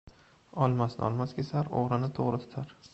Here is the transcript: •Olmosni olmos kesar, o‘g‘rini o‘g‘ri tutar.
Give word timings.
•Olmosni 0.67 1.05
olmos 1.09 1.37
kesar, 1.41 1.73
o‘g‘rini 1.83 2.13
o‘g‘ri 2.25 2.45
tutar. 2.45 2.79